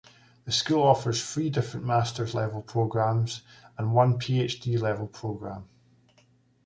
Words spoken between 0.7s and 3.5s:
offers three different Masters level programs,